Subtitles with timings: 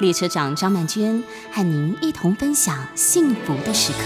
[0.00, 3.98] 列车长张曼娟和您一同分享幸福的时刻。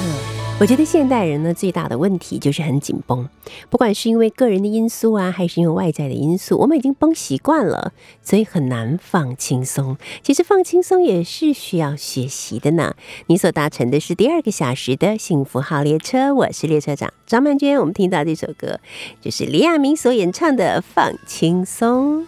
[0.61, 3.29] 我觉得现代人呢最大的问题就是很紧绷，
[3.69, 7.93] 不管是因为个人的因素啊，还是因为外在的因素，我们已经绷习惯了，
[8.23, 9.97] 所以很难放轻松。
[10.23, 12.95] 其实放轻松也是需要学习的呢。
[13.27, 17.79] 你所搭乘的是第二个小时的幸福号列车，我是列车长张曼娟。
[17.81, 18.79] 我们听到这首歌
[19.21, 22.23] 就是李亚明所演唱的《放轻松》。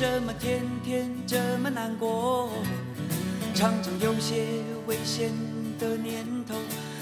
[0.00, 2.50] 为什么天天这么难过？
[3.52, 5.32] 常常有些危险
[5.76, 6.54] 的念头，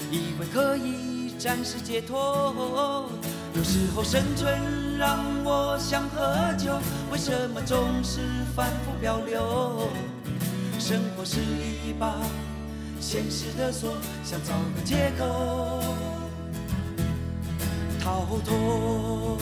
[0.09, 3.07] 以为可以暂时解脱。
[3.53, 6.75] 有时候生存让我想喝酒，
[7.11, 8.21] 为什么总是
[8.55, 9.87] 反复漂流？
[10.79, 12.15] 生活是一把
[12.99, 15.83] 现实的锁，想找个借口
[17.99, 19.37] 逃脱。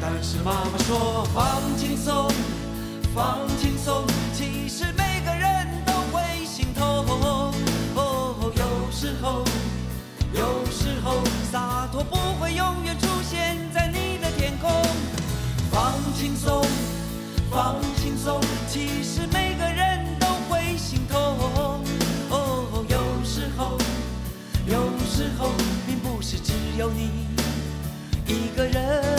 [0.00, 2.30] 但是妈妈说放轻松，
[3.14, 6.84] 放轻松，其实每个人都会心痛。
[6.84, 7.52] 哦
[8.56, 9.44] 有时候，
[10.32, 14.70] 有时候洒脱不会永远出现在你的天空。
[15.70, 16.64] 放轻松，
[17.50, 21.20] 放轻松，其实每个人都会心痛。
[22.30, 23.76] 哦有时候，
[24.66, 25.50] 有时候
[25.86, 27.26] 并不是只有你
[28.26, 29.17] 一个人。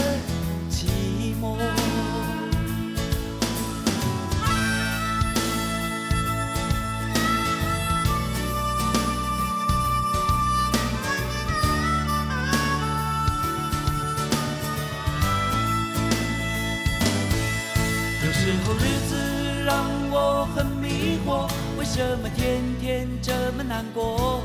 [21.89, 24.43] 为什么天天这么难过？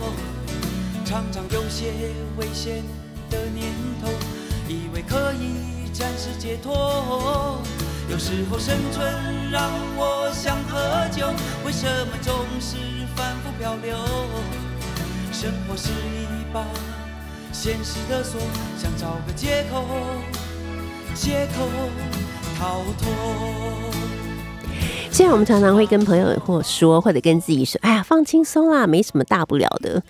[1.04, 1.92] 常常有些
[2.38, 2.82] 危险
[3.28, 4.08] 的念头，
[4.66, 5.92] 以为可以。
[5.92, 7.60] 暂时解脱，
[8.08, 11.28] 有时候生存让我想喝酒，
[11.66, 12.76] 为什么总是
[13.14, 13.94] 反复漂流？
[15.30, 16.64] 生活是一把
[17.52, 18.40] 现实的锁，
[18.78, 19.84] 想找个借口，
[21.14, 21.68] 借口
[22.58, 24.03] 逃脱。
[25.24, 30.02] 虽然我们常常会跟朋友或说，或者跟自己说：“哎呀，放轻松啦，没什么大不了的。”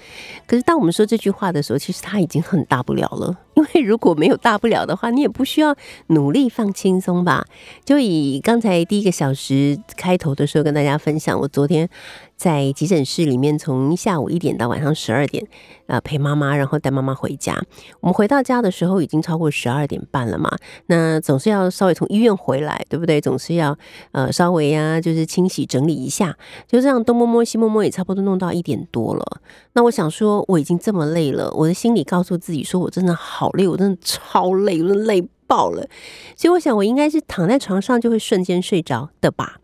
[0.45, 3.37] 可是当我们说这句话的时候，其实他已经很大不了了。
[3.55, 5.75] 因为如果没有大不了的话，你也不需要
[6.09, 7.45] 努力放轻松吧？
[7.85, 11.89] 就以刚才第一个小时开头的时候跟大家分享，我昨天。
[12.37, 15.47] 在急诊室里面，从下午一点到晚上十二点，
[15.87, 17.57] 呃，陪妈妈，然后带妈妈回家。
[18.01, 20.51] 我们回到家的时候已经超过十二点半了嘛，
[20.87, 23.21] 那总是要稍微从医院回来，对不对？
[23.21, 23.79] 总是要
[24.11, 26.37] 呃稍微呀，就是清洗整理一下，
[26.67, 29.41] 就这样东摸摸西摸摸，也差不多弄到一点多了。
[29.75, 35.87] 那我想说，我已经这么累了，我的心里告诉自己说，我真的好好累，我真的超累，我累爆了。
[36.35, 39.61] 所以我想，我应该是躺在床上就会瞬间睡着的吧。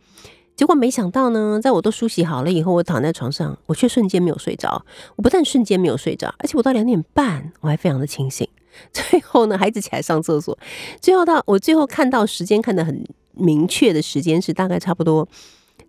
[0.54, 4.84] 结果没想到呢，在我都梳洗好了以后，我躺在床上，我却瞬间没有睡着。
[5.16, 8.46] 我不但瞬间没有睡着，而且我到两点半我还非常的清醒。
[8.92, 10.58] 最后呢，孩子起来上厕所，
[11.00, 13.02] 最后到我最后看到时间看得很
[13.32, 15.26] 明确的时间是大概差不多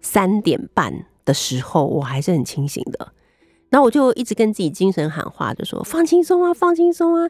[0.02, 3.12] 三点半的时候，我还是很清醒的。
[3.70, 7.30] 然后我就一直跟自己精神喊话，就说放轻松啊，放轻松啊。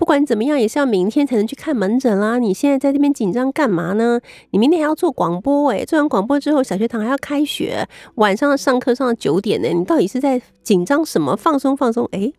[0.00, 2.38] 不管怎么样，也是要明天才能去看门诊啦。
[2.38, 4.18] 你现在在这边紧张干嘛呢？
[4.50, 9.68] 你明天还要做广播诶，做完广播之后，小学堂还要开学，晚上上课上到九点呢。
[9.68, 11.36] 你到底是在紧张什么？
[11.36, 12.32] 放松放松，诶，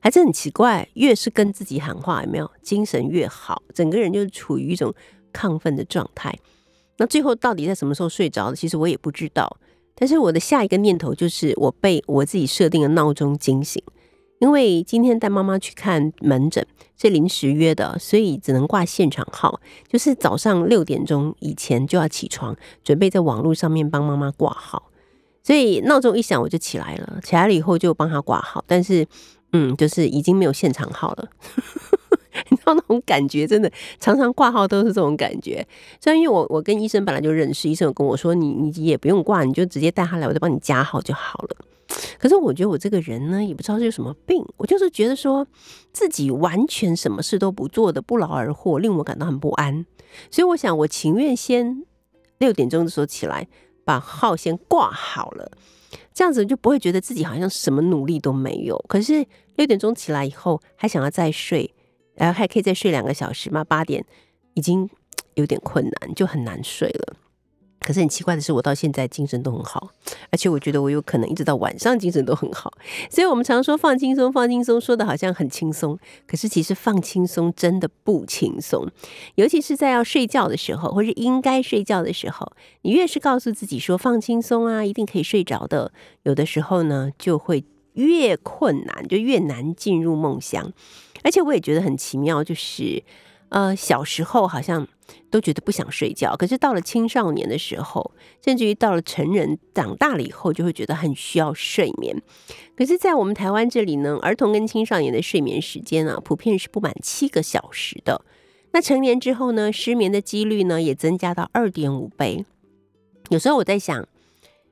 [0.00, 0.88] 还是很奇怪。
[0.94, 4.90] 越是跟自己喊话，有没有精神越好，整个人就处于一种
[5.30, 6.34] 亢奋的状态。
[6.96, 8.56] 那最后到底在什么时候睡着的？
[8.56, 9.58] 其实我也不知道。
[9.94, 13.82] 但是我的下一个念头就是，我被我自己设定的闹钟惊醒。
[14.38, 16.66] 因为今天带妈妈去看门诊
[16.96, 24.90] 是临时约的，所以只能挂现场号，就是早上六点钟以前就要起床，准备在网络上面帮妈妈挂号。
[25.42, 29.06] 所以闹钟一响我就起来了，起来了以后就帮她挂号，但是
[29.52, 31.28] 嗯，就是已经没有现场号了。
[32.50, 33.70] 你知道那种感觉，真的
[34.00, 35.66] 常常挂号都是这种感觉。
[36.00, 41.56] 虽然因为我我跟医生本来就认识，医生有跟我说，你你也不用挂，你就直接带他来，我就帮你加号就好了。
[42.18, 45.46] 可是我觉得我这个人呢，也不知道是有什么病，我就是觉得说
[45.92, 49.84] 自己完全什么事都不做的不劳而获，令我感到很不安。
[50.30, 51.84] 所以我想，我情愿先
[52.38, 53.46] 六点钟的时候起来，
[53.84, 55.52] 把号先挂好了，
[56.12, 58.82] 这样子就不会觉得自己好像什么努力都没有。
[58.88, 59.26] 可是
[59.56, 61.74] 六点钟起来以后，还想要再睡，
[62.14, 63.62] 然后还可以再睡两个小时嘛？
[63.64, 64.04] 八点
[64.54, 64.88] 已经
[65.34, 67.16] 有点困难，就很难睡了。
[67.84, 69.90] 可是很奇怪的是，我到现在精神都很好，
[70.30, 72.72] 而且我觉得我有可能一直到晚上精神都很好。
[73.10, 78.88] 所以，我们常说放轻松，放轻松，说的好像很轻松，可是其实放轻松真的不轻松。
[79.34, 82.50] 尤其是在要睡觉的时候，或是应该睡觉的时候，
[82.80, 85.92] 你越是告诉自己说放轻松啊，一定可以睡着的，
[86.22, 90.72] 有的时候呢，就会越困难，就越难进入梦乡。
[91.22, 93.02] 而且我也觉得很奇妙，就是。
[93.50, 94.86] 呃，小时候好像
[95.30, 98.12] 都觉得不想睡觉，可是到了青少年的时候，
[98.44, 102.20] 甚至于到了成人长大了以后，就会觉得很需要睡眠。
[102.76, 108.24] 可是，在我们台湾这里呢，儿童跟青少年的睡眠时间啊，普遍是不满七个小时的。
[108.72, 112.44] 那成年之后呢，失眠的几率呢，也增加到二点五倍。
[113.28, 114.04] 有时候我在想，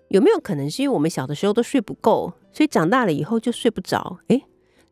[0.09, 4.19] 有没有可能是因为我们小的时候都睡不够，所以长大了以后就睡不着？
[4.27, 4.43] 诶，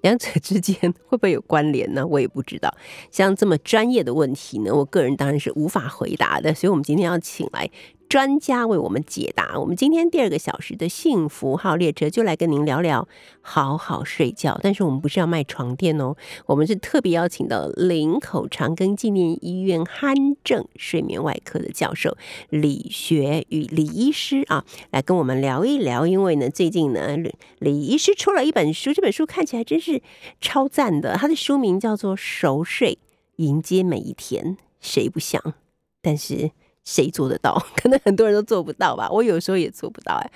[0.02, 0.76] 两者之间
[1.06, 2.06] 会不会有关联呢？
[2.06, 2.74] 我也不知道。
[3.10, 6.54] 像这么专业的问题呢，我个人当然是无法回答的。
[6.54, 7.70] 所以，我们今天要请来。
[8.10, 9.56] 专家为我们解答。
[9.60, 13.06] 我们今天第二个小时的幸福号列车就来跟您聊聊
[13.40, 14.58] 好好睡觉。
[14.60, 16.16] 但是我们不是要卖床垫哦，
[16.46, 22.16] 我们是特别邀请到林口长庚纪念医院鼾症睡眠外科的教授
[22.48, 26.04] 李学宇李医师啊，来跟我们聊一聊。
[26.04, 27.16] 因为呢，最近呢，
[27.60, 30.02] 李医师出了一本书，这本书看起来真是
[30.40, 31.16] 超赞的。
[31.16, 32.98] 他的书名叫做《熟睡
[33.36, 35.54] 迎接每一天》，谁不想？
[36.02, 36.50] 但是。
[36.90, 37.54] 谁做得到？
[37.80, 39.08] 可能很多人都做不到吧。
[39.08, 40.30] 我有时候也做不到哎。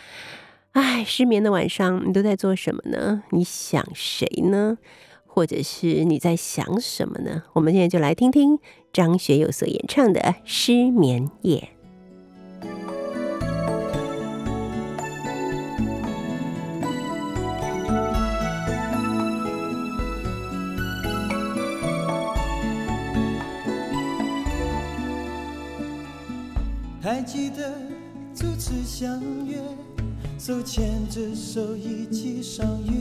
[0.72, 3.24] 唉，失眠的晚上你都在做什么呢？
[3.30, 4.78] 你想谁呢？
[5.26, 7.42] 或者是你在想什么呢？
[7.54, 8.60] 我们现在就来听听
[8.92, 11.70] 张学友所演唱的《失眠夜》。
[27.24, 27.72] 记得
[28.34, 29.58] 初次相约，
[30.38, 32.92] 手牵着手一起赏月，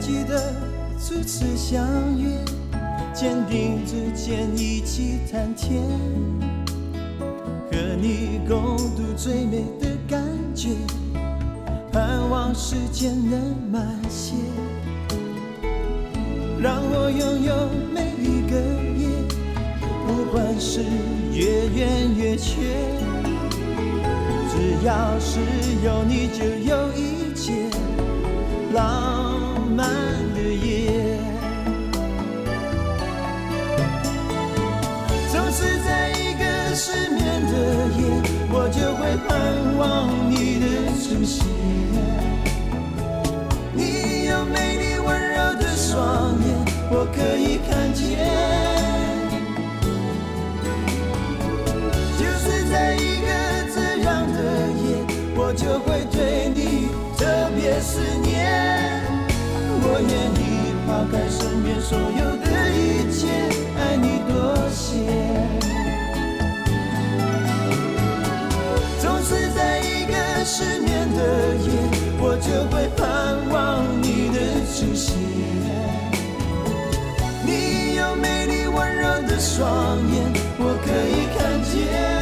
[0.00, 0.52] 记得
[0.98, 1.86] 初次相
[2.18, 2.30] 约，
[3.14, 5.82] 肩并着肩一起谈天，
[7.70, 10.70] 和你共度最美的感觉。
[11.92, 13.40] 盼望时间能
[13.70, 14.34] 慢些，
[16.60, 18.56] 让我拥有每一个
[18.96, 19.06] 夜，
[20.06, 20.80] 不管是
[21.32, 22.60] 越圆越缺，
[24.48, 25.40] 只要是
[25.84, 27.68] 有你就有一切
[28.72, 29.49] 浪
[29.80, 29.88] 漫
[30.34, 31.16] 的夜。
[35.32, 36.44] 总是在一个
[36.74, 37.52] 失眠的
[37.96, 37.98] 夜，
[38.52, 39.28] 我就会盼
[39.78, 39.88] 望
[40.30, 40.64] 你的
[41.00, 41.38] 出现。
[43.72, 46.46] 你有美丽温柔的双眼
[46.90, 48.04] 我可以看见，
[52.18, 53.28] 就是在一个
[53.74, 54.38] 这样的
[54.82, 54.84] 夜，
[55.34, 56.58] 我就会对你
[57.16, 57.24] 特
[57.56, 58.29] 别思念。
[59.92, 63.26] 我愿意抛开身边所有的一切
[63.76, 64.86] 爱你多些
[69.00, 71.68] 总是在一个失眠的夜
[72.20, 74.38] 我就会盼望你的
[74.72, 75.18] 出现
[77.44, 82.19] 你有美丽温柔的双眼我可以看见。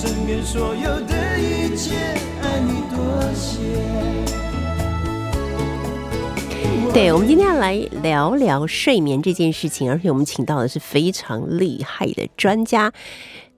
[0.00, 1.96] 身边所有的一切，
[2.40, 3.58] 爱你多些。
[6.94, 12.92] 对，我们今天要来聊聊睡眠这件事情，而且我们请到的是非常厉害的专家。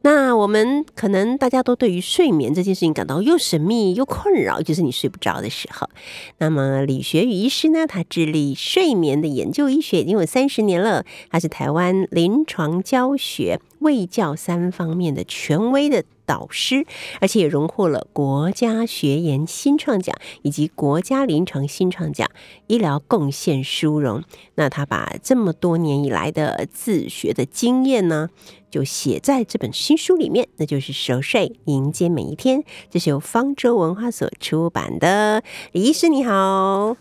[0.00, 5.90] 那我们可能大家都对于睡眠这件事情感到又神秘又困扰，就是你睡不着的时候。
[6.38, 16.86] 那么李学宇医师呢，他致力睡眠的研究医学已经有三十年了，他是台湾临床教学、卫教三方面的权威的导师，
[17.20, 22.30] 而且也荣获了国家学研新创奖以及国家临床新创奖
[22.68, 24.22] 医疗贡献殊荣。
[24.54, 28.28] 那他把这么多年以来的自学的经验呢，
[28.70, 32.60] 就写在这本新书里面，那就是《熟睡迎接每一天》，
[32.90, 35.42] 这是由方舟文化所出版的。
[35.72, 36.96] 李医师你好，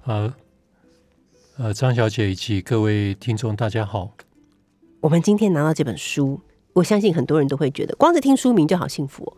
[0.00, 0.32] 好
[1.58, 4.12] 呃，张小姐以及各位听众，大家好。
[5.02, 6.40] 我们今天拿到这本书，
[6.74, 9.34] 我相信很多人都会觉得，光是听书名就好幸福哦，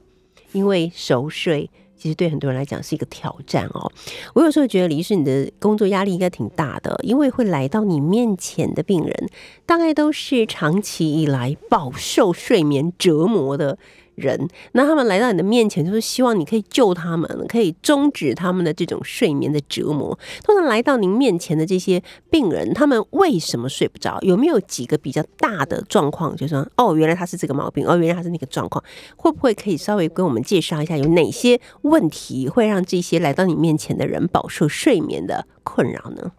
[0.52, 1.70] 因为熟睡。
[1.96, 3.90] 其实对很多人来讲是一个挑战哦。
[4.34, 9.30] 我有时候觉得李医师，你的工作压力应该挺大的，因为会来到你面前的病人，
[9.64, 13.78] 大概都是长期以来饱受睡眠折磨的
[14.16, 14.48] 人。
[14.72, 20.18] 那他们来到你的面前，就是希望你可以救他们，可以终止他们的这种睡眠的折磨。
[20.42, 24.18] 通常来到您面前的这些病人，他们为什么睡不着？
[24.22, 26.36] 有没有几个比较大的状况？
[26.36, 28.84] 就说哦，原来他是这个毛病，哦，原来他是那个状况，
[29.16, 36.32] 会不会可以稍微跟我们介绍一下，有哪些问题会让这些来到你面前的人饱受睡眠的困扰呢？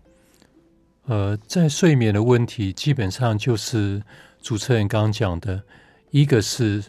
[1.07, 4.01] 呃，在睡眠的问题，基本上就是
[4.41, 5.61] 主持人刚刚讲的，
[6.09, 6.83] 一个是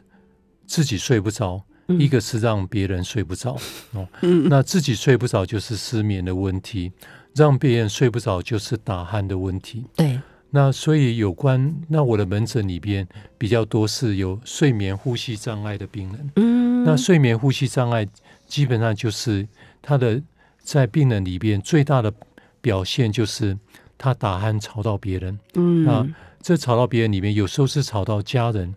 [0.66, 1.62] 自己睡不着，
[1.98, 3.56] 一个是让别人睡不着。
[3.92, 4.06] 哦，
[4.50, 6.92] 那自己睡不着就是失眠的问题，
[7.34, 9.84] 让别人睡不着就是打鼾的问题。
[9.96, 10.20] 对，
[10.50, 13.06] 那所以有关，那我的门诊里边
[13.38, 16.30] 比较多是有睡眠呼吸障碍的病人。
[16.36, 18.06] 嗯，那睡眠呼吸障碍
[18.46, 19.46] 基本上就是
[19.80, 20.20] 他的
[20.58, 22.12] 在病人里边最大的
[22.60, 23.56] 表现就是
[23.96, 25.38] 他打鼾吵到别人。
[25.54, 26.06] 嗯那
[26.42, 28.74] 这吵到别人里面，有时候是吵到家人。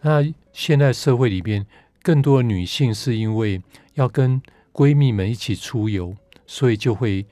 [0.00, 1.66] 那现在社会里边，
[2.02, 3.60] 更多的女性是因为
[3.94, 4.40] 要跟
[4.72, 6.14] 闺蜜们一起出游，
[6.46, 7.26] 所以就会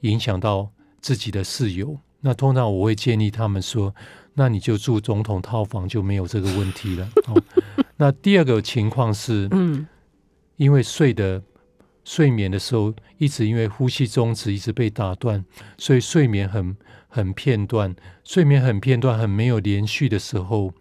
[0.00, 1.98] 影响到自己的室友。
[2.20, 3.94] 那通常我会建议他们说，
[4.34, 7.08] 那你就住总统套房就没有这个问题了。
[7.28, 7.42] 哦，
[7.96, 9.86] 那第二个情况是，嗯
[10.56, 11.42] 因为睡的
[12.04, 15.42] 睡眠的时候，一直因为呼吸中止一直被打断，
[15.78, 16.76] 所以睡眠很
[17.08, 20.74] 很片段，睡眠很片段，很没有连续的时候，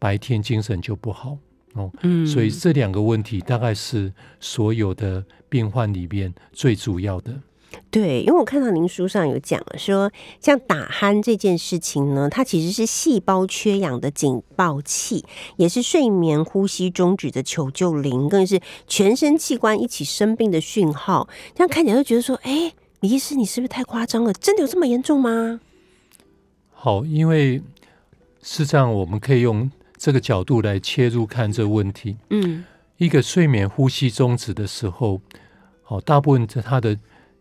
[0.00, 1.38] 白天精神就不好
[1.74, 1.88] 哦。
[2.02, 7.32] 嗯所以这两个问题大概是所有的病患里边最主要的。
[7.88, 15.24] 对，因为我看到您书上有讲说，像打鼾这件事情呢，它其实是细胞缺氧的警报器，
[15.56, 21.28] 也是睡眠呼吸终止的求救铃，更是全身器官一起生病的讯号。
[21.54, 24.32] 这样看起来就觉得说，哎，李医师，你是不是太夸张了？
[24.32, 25.60] 真的有这么严重吗？
[26.72, 27.58] 好，因为
[28.42, 32.16] 事实上我们可以用这个角度来切入看这个问题。
[32.30, 32.64] 嗯。
[32.96, 35.22] 一个睡眠呼吸终止的时候，
[35.82, 36.98] 好，大部分在它的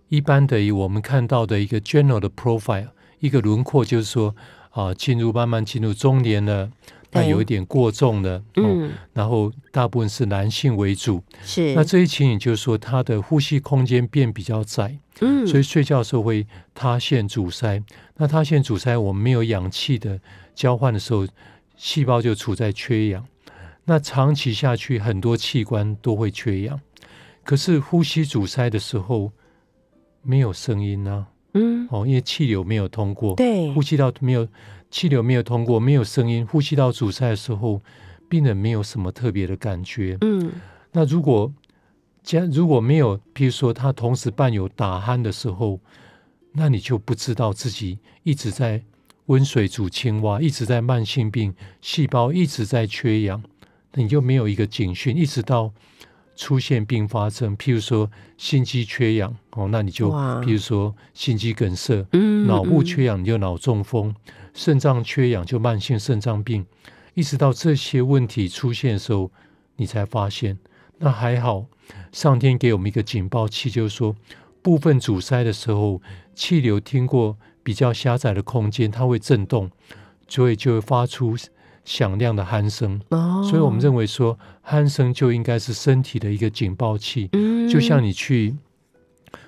[0.07, 2.87] 一般的以我们看到的一个 general 的 profile，
[3.19, 4.33] 一个轮廓就是说
[4.71, 6.71] 啊，进入慢慢进入中年了，
[7.11, 17.83] 那有一点过重了，哦，嗯，然后大部分是男性为主，是，那这一情形就是说他的呼吸空间变比较窄，嗯，所以睡觉的时候会塌陷阻塞。
[18.15, 20.17] 那塌陷阻塞，我们没有氧气的
[20.55, 21.27] 交换的时候，
[21.79, 23.25] 细胞就处在缺氧。
[23.85, 26.79] 那长期下去，很多器官都会缺氧。
[27.43, 29.31] 可是呼吸阻塞的时候，
[30.21, 34.45] 没有声音啊，嗯，哦，因为气流没有通过，对呼，吸道没有
[34.91, 37.81] 气流没有通过，没有声音，呼吸道阻塞的时候，
[38.27, 40.17] 病人没有什么特别的感觉。
[40.21, 40.51] 嗯
[40.91, 41.51] 那如果
[42.21, 45.79] 加如果没有，譬如说他同时伴有打鼾的时候，
[46.51, 48.83] 那你就不知道自己一直在
[49.29, 53.43] 温水煮青蛙，一直在慢性病，细胞一直在缺氧，
[53.93, 55.71] 那你就没有一个警讯，一直到
[56.35, 64.15] 出现并发症，譬如说心肌缺氧哦，那你就譬如说心肌梗塞，嗯，脑部嗯缺氧你就脑中风，
[64.55, 66.65] 肾脏缺氧就慢性肾脏病，
[67.13, 69.31] 一直到这些问题出现的时候，
[69.75, 70.57] 你才发现。
[70.97, 71.67] 那还好，
[72.11, 74.15] 上天给我们一个警报器，就是说
[74.63, 76.01] 部分阻塞的时候，
[76.33, 77.37] 气流经过
[77.69, 79.69] 比较狭窄的空间，它会震动，
[80.27, 81.37] 所以就会发出
[81.85, 82.99] 响亮的鼾声。
[83.09, 87.69] 哦，所以我们认为说，鼾声就应该是身体的一个警报器，嗯。
[87.69, 88.55] 就像你去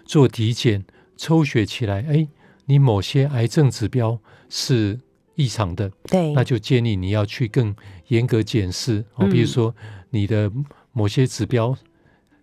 [0.05, 0.85] 做体检
[1.17, 2.27] 抽血起来，哎，
[2.65, 4.99] 你某些癌症指标是
[5.33, 7.75] 异常的，对，那就建议你要去更
[8.09, 9.03] 严格检视。
[9.15, 9.31] 哦，嗯。
[9.31, 9.73] 比如说
[10.11, 10.51] 你的
[10.91, 11.75] 某些指标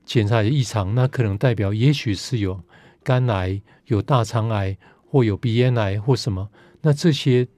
[0.04, 2.60] 检查有异常，那可能代表也许是有
[3.04, 4.76] 肝癌、有大肠癌
[5.10, 6.48] 或有鼻咽癌或什么，
[6.82, 7.48] 那这些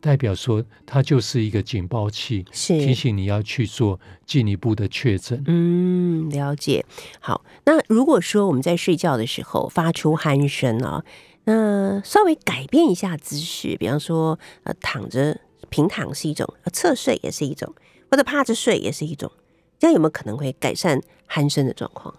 [0.00, 5.42] 代表说它就是一个警报器，是提醒你要去做进一步的确诊。
[5.46, 6.84] 嗯，了解。
[7.20, 11.04] 好，那如果说我们在睡觉的时候发出鼾声啊，
[11.44, 15.40] 那稍微改变一下姿势，比方说呃躺着
[15.70, 17.72] 平躺是一种，呃侧睡也是一种，
[18.10, 19.30] 或者趴着睡也是一种，
[19.78, 22.14] 这样有没有可能会改善鼾声的状况？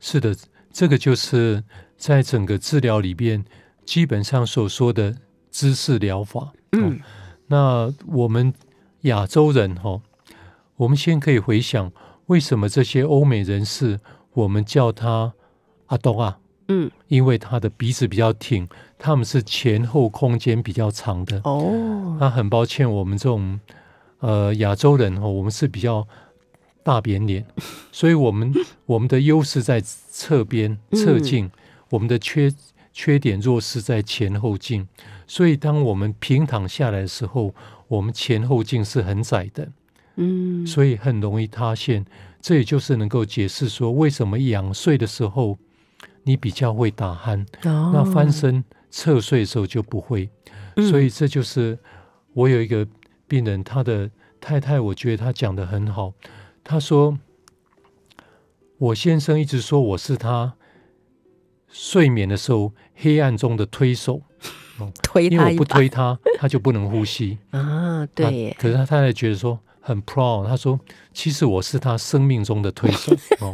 [0.00, 0.36] 是的，
[0.70, 1.64] 这个就是
[1.96, 3.42] 在整个治疗里边
[3.84, 5.16] 基本上所说的
[5.50, 6.52] 姿势疗法。
[6.72, 6.98] 嗯，
[7.46, 8.52] 那我们
[9.02, 10.02] 亚洲人哈、哦，
[10.76, 11.92] 我们先可以回想，
[12.26, 14.00] 为什么这些欧美人士
[14.32, 15.32] 我们叫他
[15.86, 16.38] 阿东啊？
[16.68, 18.66] 嗯，因为他的鼻子比较挺，
[18.98, 21.40] 他们是前后空间比较长的。
[21.44, 23.60] 哦，那很抱歉，我们这种
[24.20, 26.08] 呃亚洲人哦，我们是比较
[26.82, 27.46] 大扁脸，
[27.92, 28.52] 所以我们
[28.86, 31.50] 我们的优势在侧边侧镜，
[31.90, 32.50] 我们的缺
[32.94, 34.88] 缺点弱势在前后径。
[35.26, 37.54] 所以当我们平躺下来的时候，
[37.88, 39.68] 我们前后径是很窄的，
[40.16, 42.02] 嗯，所以很容易塌陷。
[42.40, 45.58] 这也就是能够解释说，为什么仰睡的时候
[46.22, 50.30] 你比较会打鼾，哦那翻身侧睡的时候就不会。
[50.76, 51.78] 嗯所以这就是
[52.32, 52.86] 我有一个
[53.26, 54.10] 病人，他的
[54.40, 56.12] 太太，我觉得他讲的很好。
[56.62, 57.16] 他说，
[58.76, 60.54] 我先生一直说我是他
[61.76, 64.22] 睡眠的时候黑暗中的推手，
[65.02, 67.36] 推因为我不推他他，就不能呼吸。
[67.50, 70.78] 啊，对耶，可是他太太觉得说很 proud，他说
[71.12, 73.12] 其实我是他生命中的推手
[73.44, 73.50] 哦。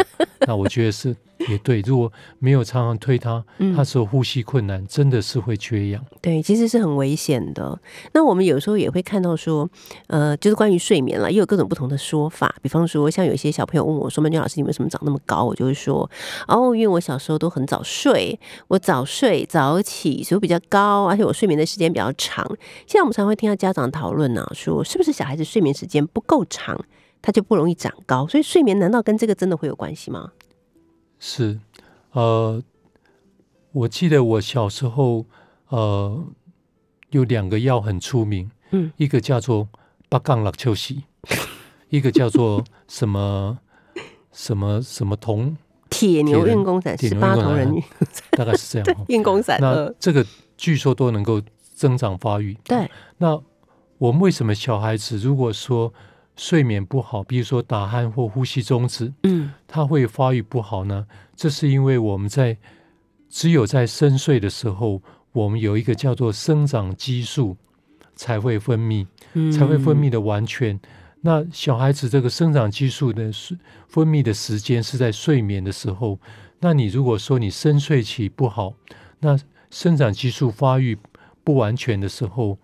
[0.47, 1.17] 那我觉得是
[1.49, 6.05] 也对，如果没有常常推他，嗯他说呼吸困难，真的是会缺氧。
[6.21, 7.81] 对，其实是很危险的。
[8.13, 9.69] 那我们有时候也会看到说，
[10.09, 12.55] 呃，就是关于睡眠了，也有各种不同的说法。
[12.61, 16.09] 比方说，像有些小朋友问我说：“曼娟老师，你为什么长那么高？”我就会说
[16.47, 22.47] ：“哦，因为我小时候都很早睡，我早睡早起，所以我比较高，而且我睡眠的时间比较长。”
[22.87, 26.79] 现在我们常会听到家长讨论呢、说是不是小孩子睡眠时间不够长，
[27.23, 28.27] 他就不容易长高？
[28.27, 30.33] 所以睡眠难道跟这个真的会有关系吗？
[31.23, 31.61] 是，
[32.13, 32.63] 呃，
[33.73, 35.27] 我记得我小时候，
[35.69, 36.25] 呃，
[37.11, 39.69] 有两个药很出名，嗯，一个叫做
[40.09, 41.05] 八杠六秋喜，
[41.91, 43.59] 一个叫做什么
[44.33, 45.55] 什么什么铜，
[45.91, 47.83] 铁牛运功伞，铁十八牛人运
[48.31, 49.05] 大概是这样、哦。
[49.09, 50.25] 运功伞，那呃，这个
[50.57, 51.41] 据说都能够
[51.75, 52.57] 增长发育。
[52.65, 53.39] 对，那
[53.99, 55.93] 我们为什么小孩子如果说
[56.41, 61.07] 睡眠不好，比如说打鼾或呼吸中止，嗯它会发育不好呢？
[61.37, 62.57] 这是因为我们在
[63.29, 67.59] 只有在深睡的时候，我们有一个叫做生长激素
[68.15, 70.81] 才会分泌，嗯才会分泌的完全。
[71.21, 76.19] 那小孩子这个生长激素的睡分泌的时间是在睡眠的时候。
[76.61, 78.73] 那你如果说你深睡期不好，
[79.19, 79.39] 那
[79.71, 80.97] 生长激素发育
[81.45, 82.57] 不完全的时候，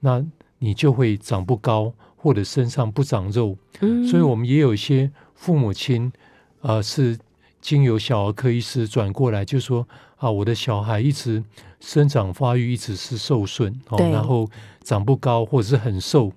[0.00, 0.26] 那
[0.58, 3.56] 你就会长不高，或者身上不长肉。
[3.80, 6.12] 嗯所以我们也有一些父母亲，
[6.60, 7.18] 呃，是
[7.60, 11.42] 经由小儿科医师转过来，就说啊，我的小孩一直
[11.80, 14.48] 生长发育一直是受损哦，对然后
[14.82, 16.30] 长不高或者是很瘦，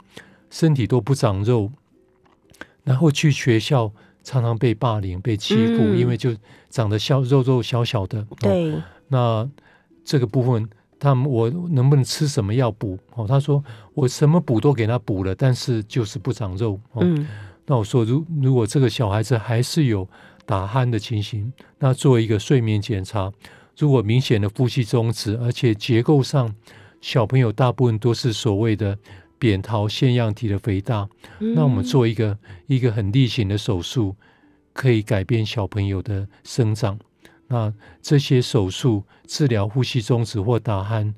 [0.50, 1.70] 身体都不长肉，
[2.84, 3.92] 然后去学校
[4.24, 6.34] 常常被霸凌、被欺负，嗯因为就
[6.70, 8.26] 长得小肉肉小小的。
[9.10, 9.50] 那
[10.06, 10.70] 这个部分，
[11.00, 12.98] 他们我能不能吃什么药补？
[13.16, 16.80] 哦，他说我什么补都给他补了，但是就是不长肉。
[16.92, 17.28] 哦，嗯
[17.66, 20.06] 那我说，如如果这个小孩子还是有
[20.46, 23.32] 打鼾的情形，那做一个睡眠检查，
[23.78, 26.54] 如果明显的呼吸中止，而且结构上
[27.00, 28.98] 小朋友大部分都是所谓的
[29.40, 31.08] 扁桃腺样体的肥大，
[31.40, 34.14] 那我们做一个一个很例行的手术，
[34.74, 37.00] 可以改变小朋友的生长。
[37.48, 41.14] 那这些手术治疗呼吸中止或打鼾，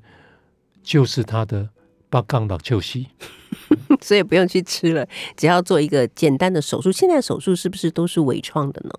[0.82, 1.68] 就是他的
[2.08, 3.08] 八杠六秋息。
[4.02, 6.92] 所以不用去吃了，只要做一个简单的手术。
[6.92, 8.90] 现在手术是不是都是微创的呢？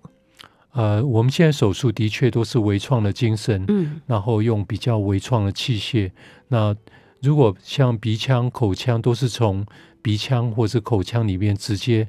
[0.71, 6.11] 呃，我们现在手术的确都是微创的精神，嗯然后用比较微创的器械。
[6.47, 6.75] 那
[7.21, 9.65] 如果像鼻腔、口腔，都是从
[10.01, 12.07] 鼻腔或是口腔里面直接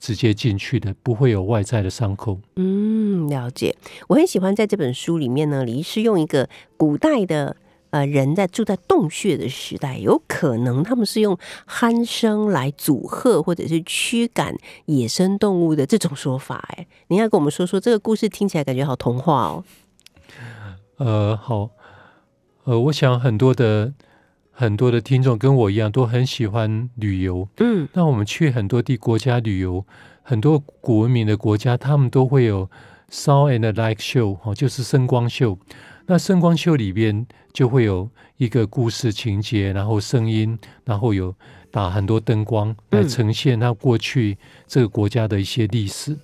[0.00, 2.38] 直接进去的，不会有外在的伤口。
[2.56, 3.76] 嗯，了解。
[4.08, 7.56] 我很喜欢在这本书里面呢，李医师用一个古代的
[7.90, 14.56] 呃人在住在洞穴的时代，有可能他们是用鼾声来阻吓或者是驱赶
[14.86, 16.68] 野生动物的这种说法。
[16.76, 19.64] 哎，您要跟我们说说这个故事，听起来感觉好童话哦。
[20.98, 21.70] 呃，好，
[22.64, 23.92] 呃，我想很多的
[24.60, 27.48] 很多的听众跟我一样，都很喜欢旅游。
[27.58, 29.86] 嗯那我们去很多地国家旅游，
[30.22, 32.68] 很多古文明的国家，他们都会有
[33.08, 35.56] sound and light show，哦，就是声光秀。
[36.06, 41.32] 那声光秀里边就会有一个故事情节，然后声音，然后有
[41.70, 46.16] 打很多灯光来嗯呈现它过去这个国家的一些历史。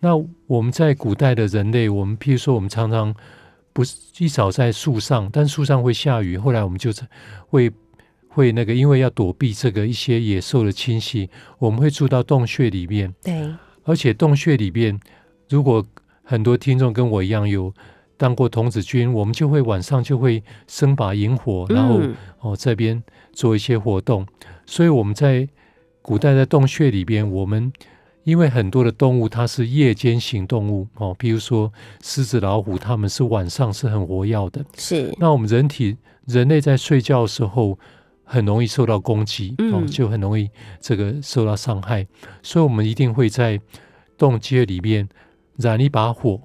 [0.00, 3.14] 那我们在古代的人类，我们譬如说，我们常常
[3.78, 6.90] 不是一早在树上，但树上会下雨，后来我们就
[7.46, 7.70] 会
[8.26, 13.48] 会那个，因为要躲避这个一些野兽的侵袭，我们会住到洞穴里面，对，
[13.84, 14.98] 而且洞穴里面，
[15.48, 15.86] 如果
[16.24, 17.72] 很多听众跟我一样有
[18.16, 23.00] 当过童子军，我们就会晚上就会生把萤火，然后、嗯哦这边
[23.32, 24.26] 做一些活动，
[24.66, 25.48] 所以我们在
[26.02, 27.72] 古代的洞穴里边，我们
[28.28, 34.62] 因为很多的动物它是夜间行动物哦，比如说狮子、老虎，它们是晚上是很活跃的。
[34.76, 37.78] 是，那我们人体人类在睡觉的时候
[38.24, 42.06] 很容易受到攻击哦嗯，就很容易这个受到伤害，
[42.42, 43.58] 所以我们一定会在
[44.18, 45.08] 洞穴里面
[45.56, 46.38] 燃一把火。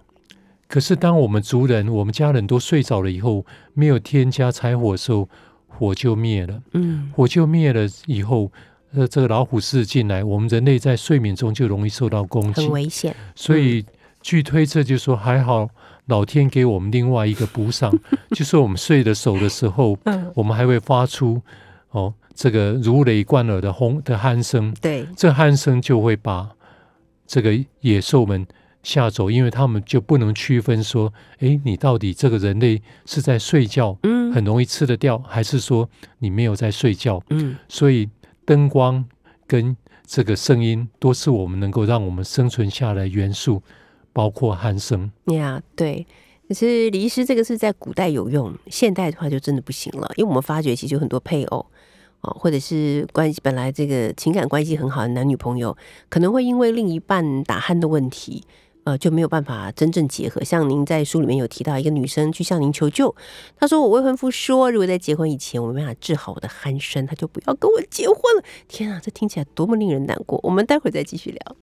[0.69, 5.28] 可是当我们族人、我们家人都睡着了以后，没有添加柴火的时候，
[5.67, 6.63] 火就灭了。
[6.72, 8.50] 嗯火就灭了以后，
[8.95, 12.69] 呃，这个老虎狮子进来，我们人类在睡眠中就容易受到攻击很。
[12.71, 13.15] 危险。
[13.36, 13.84] 所以
[14.21, 15.67] 据推测，就说还好
[16.06, 17.91] 老天给我们另外一个补赏，
[18.32, 21.41] 就是我们睡得熟的时候， 嗯，我们还会发出
[21.91, 26.51] 哦这个如雷贯耳的轰的鼾声，对，这鼾声就会把
[27.25, 28.45] 这个野兽们
[28.84, 37.23] 吓走，因为他们就不能区分说，哎，你到底这个人类是在睡觉，嗯很容易吃得掉，还是说你没有在睡觉？
[37.29, 38.10] 嗯所以
[38.45, 39.06] 灯光
[39.47, 39.75] 跟
[40.06, 43.62] 这个声音都是我们能够让我们生存下来元素，
[44.12, 45.12] 包括鼾声。
[45.27, 46.06] 呀，对。
[46.45, 51.65] 可是李医师这个是在古代有用，现代的话就真的不行了，因为我们发觉其实有很多配偶
[52.19, 55.75] 哦，或者是关系本来这个情感关系很好的男女朋友，
[56.10, 58.43] 可能会因为另一半打鼾的问题，
[58.86, 60.43] 呃，就没有办法真正结合。
[60.43, 63.15] 像您在书里面有提到一个女生去向您求救，
[63.56, 68.43] 她说我未婚夫说，如果在结婚以前我没办法治好我的鼾声，他就不要跟我结婚了。
[68.67, 70.39] 天啊，这听起来多么令人难过！
[70.43, 71.62] 我们待会儿再继续聊。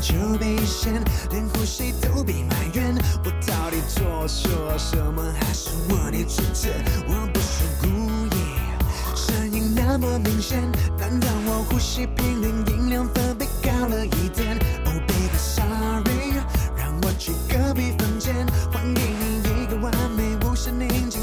[0.00, 2.94] 就被掀，连呼吸都被埋怨。
[3.24, 6.72] 我到底做错什么，还是我的错觉？
[7.08, 7.86] 我不是故
[8.34, 8.38] 意，
[9.16, 10.60] 声音那么明显，
[10.98, 14.56] 难道我呼吸频率音量分贝高了一点
[14.86, 16.40] ？Oh baby sorry，
[16.76, 18.34] 让我去隔壁房间，
[18.72, 21.20] 还给你一个完美无限宁静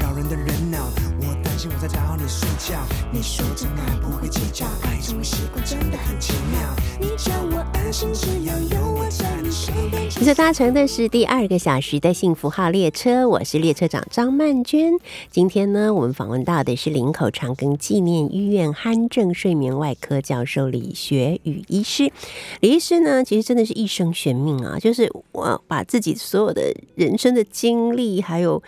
[0.00, 0.78] 扰人的人闹？
[1.20, 2.80] 我担心我在找你睡觉。
[3.12, 6.60] 你说真爱不会计较，爱这种习惯真的很奇妙。
[7.00, 10.04] 你叫我安心，只要有我在你身边。
[10.04, 14.92] 你所搭乘的是第二个小时的幸福号列车，我是列车长张曼娟。
[15.30, 22.12] 今天呢，我们访问到的是林口长庚纪念医院鼾症睡眠外科教授李学宇医师。
[22.60, 28.62] 李医师呢，其实真的是一生悬命啊，就是我把自己所有的人生的经历，还有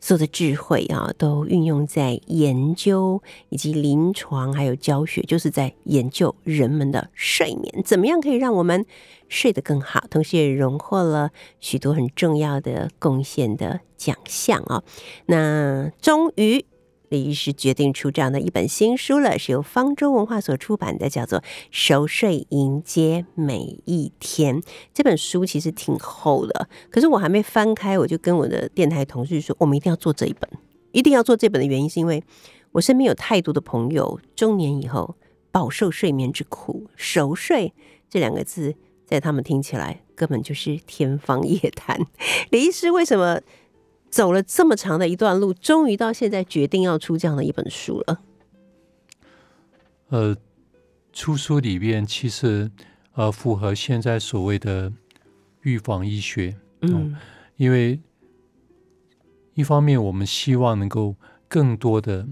[0.00, 8.86] 所有的智慧啊，都运用在研究以及临床，还有教学，就是在研究人们的睡眠，怎么样可以让我们
[9.28, 11.30] 睡得更好，同时也荣获了
[11.60, 14.82] 许多很重要的贡献的奖项啊。
[15.26, 16.64] 那终于
[17.08, 21.40] 李医师决定出这样的一本新书了，是由方舟文化所出版的，叫做
[21.70, 24.60] 《熟睡迎接每一天》。
[24.92, 30.50] 这本书其实挺厚的，可是我还没翻开，我就跟我的电台同事说，我们一定要做这一本，
[30.92, 32.22] 一定要做这本的原因是因为
[32.72, 35.16] 我身边有太多的朋友中年以后
[35.50, 37.72] 饱受睡眠之苦，熟睡
[38.10, 38.74] 这两个字
[39.06, 41.98] 在他们听起来根本就是天方夜谭。
[42.50, 43.40] 李医师为什么？
[44.10, 48.20] 走了这么长的一段路，终于到现在决定要出这样的一本书了。
[50.08, 50.36] 呃，
[51.12, 52.70] 出书里面其实
[53.12, 54.92] 呃符合现在所谓的
[55.62, 57.14] 预防医学，嗯，
[57.56, 58.00] 因为
[59.54, 61.14] 一方面我们希望能够
[61.46, 62.26] 更多的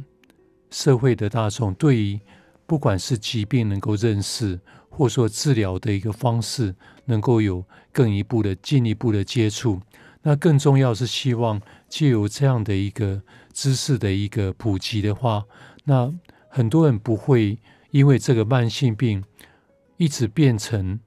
[0.71, 2.19] 社会的大众对于
[2.67, 4.59] 不管是疾病能够认识，
[4.89, 9.81] 或说治疗的一个方式，能够有更一步的进一步的接触。
[10.27, 15.45] 那更重要是希望借由这样的一个知识的一个普及的话，
[15.85, 16.13] 那
[16.49, 17.57] 很多人不会
[17.93, 19.23] 因为这个慢性病
[19.99, 20.99] 一直变成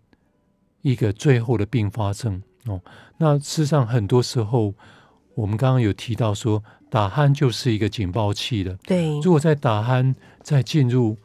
[0.84, 2.82] 一个最后的并发症哦。
[3.18, 4.74] 那事实上，很多时候
[5.36, 8.74] 我们刚刚有提到说，打鼾就是一个警报器的。
[8.84, 11.18] 对，如果在打鼾再进入。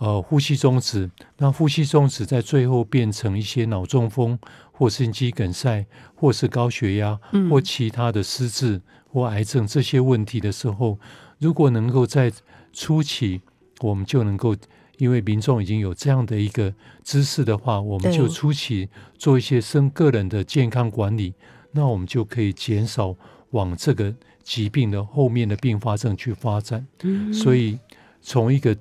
[0.00, 4.38] 呃，呼吸中止，那呼吸中止在最后变成一些脑中风，
[4.78, 7.18] 或心肌梗塞，或是高血压，
[7.50, 10.96] 或其他的失智或癌症这些问题的时候，
[11.40, 12.32] 如果能够在
[12.72, 13.40] 初期，
[13.80, 14.54] 我们就能够，
[14.98, 21.34] 因为民众已经有这样的一个知识的话，我们就初期做一些生个人的健康管理，
[21.72, 23.16] 那我们就可以减少
[23.50, 24.14] 往这个
[24.44, 26.86] 疾病的后面的并发症去发展。
[27.32, 27.80] 所以
[28.22, 28.76] 从一个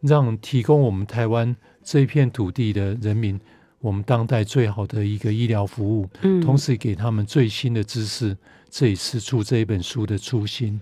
[0.00, 1.54] 让提供我们台湾
[1.84, 3.38] 这一片土地的人民，
[3.86, 8.36] 我们当代最好的一个医疗服务，嗯，同时给他们最新的知识，
[8.68, 10.80] 这也是出这一本书的初心。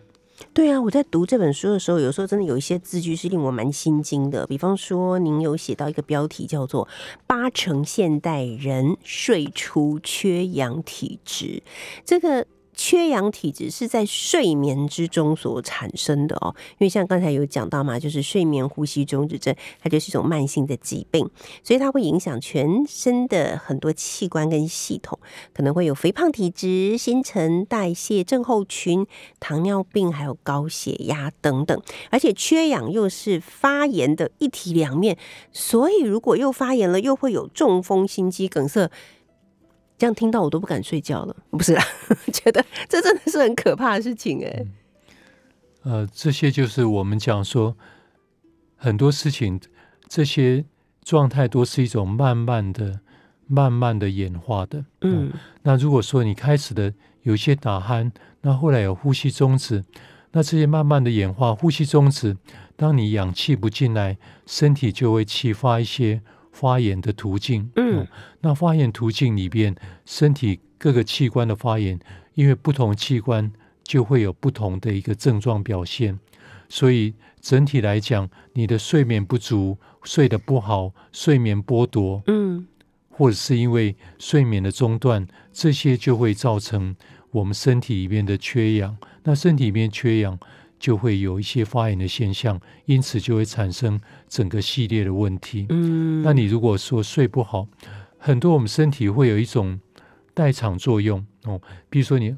[0.55, 4.47] 对啊，我在读这本书的时候，有时候真的有一些字句是令我蛮心惊的。
[4.47, 6.89] 比方说，您有写到一个标题叫做
[7.29, 11.63] “八成现代人睡出缺氧体质”，
[12.07, 12.47] 这个。
[12.75, 21.31] 缺氧体质是在睡眠之中所产生的哦，因为像刚才有讲到嘛，就是睡眠呼吸中止症，它就是一种慢性的疾病，
[21.63, 25.19] 所以它会影响全身的很多器官跟系统，
[25.53, 29.07] 可能会有肥胖体质、新陈代谢症候群、
[29.39, 31.81] 糖尿病，还有高血压等等。
[32.11, 35.17] 而且缺氧又是发炎的一体两面，
[35.53, 38.91] 所以如果又发炎了，又会有中风、心肌梗塞。
[39.97, 41.85] 这样听到我都不敢睡觉了，不是啦，
[42.33, 44.67] 觉得这真的是很可怕的事情哎。
[45.83, 47.77] 呃，这些就是我们讲说
[48.77, 49.61] 很多事情，
[50.09, 50.65] 这些
[51.03, 53.01] 状态都是一种慢慢的、
[53.47, 54.85] 慢慢的演化的。
[55.03, 59.85] 嗯，那如果说你开始的有一些打鼾，那后来有呼吸中止，
[60.33, 62.37] 那这些慢慢的演化，呼吸中止，
[62.77, 66.21] 当你氧气不进来，身体就会启发一些。
[66.55, 68.07] 发炎的途径，嗯，
[68.41, 69.75] 那发炎途径里边，
[70.07, 71.99] 身体各个器官的发炎，
[72.35, 76.17] 因为不同器官就会有不同的一个症状表现，
[76.69, 82.65] 所以整体来讲，你的睡眠不足、睡得不好、睡眠剥夺，嗯，
[83.11, 86.95] 或者是因为睡眠的中断，这些就会造成
[87.33, 88.97] 我们身体里面的缺氧。
[89.25, 90.39] 那身体里面缺氧。
[90.85, 95.65] 就会有一些发炎的现象，因此就会产生整个系列的问题。
[95.71, 97.67] 嗯，那你如果说睡不好，
[98.19, 99.81] 很多我们身体会有一种
[100.35, 102.37] 代偿作用哦，比如说你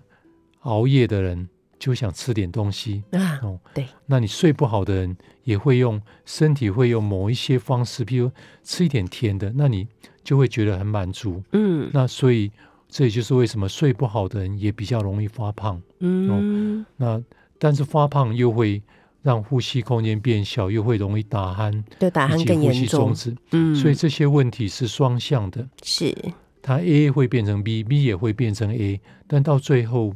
[0.60, 8.30] 熬夜的人就想吃点东西啊，哦，对，那你睡不好的人也会用身体会用某一些方式，比如
[8.62, 9.88] 吃一点甜的，那你
[10.22, 11.42] 就会觉得很满足。
[11.50, 12.52] 嗯，那所以
[12.88, 15.82] 这也就是为什么睡不好的人也比较容易发胖。
[15.98, 17.20] 嗯，那。
[17.58, 18.82] 但是发胖又会
[19.22, 23.14] 让呼吸空间变小，又会容易打鼾，对打鼾更严重。
[23.50, 25.66] 嗯，所以这些问题是双向的。
[25.82, 26.14] 是，
[26.62, 30.14] 它 A 会变成 B，B 也会变成 A，但到最后